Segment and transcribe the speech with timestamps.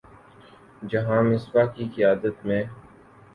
[0.83, 2.63] جہاں مصباح کی قیادت میں